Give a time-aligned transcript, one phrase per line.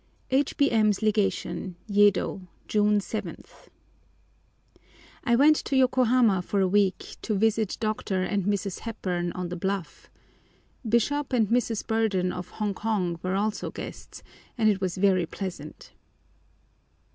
[0.31, 3.43] H.B.M.'s LEGATION, YEDO, June 7.
[5.25, 8.23] I WENT to Yokohama for a week to visit Dr.
[8.23, 8.79] and Mrs.
[8.79, 10.09] Hepburn on the Bluff.
[10.89, 11.85] Bishop and Mrs.
[11.85, 14.23] Burdon of Hong Kong were also guests,
[14.57, 15.91] and it was very pleasant.